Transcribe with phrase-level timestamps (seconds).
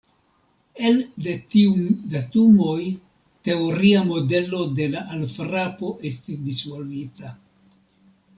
[0.91, 2.79] Elde tiuj datumoj,
[3.49, 7.37] teoria modelo de la alfrapo estis disvolvita.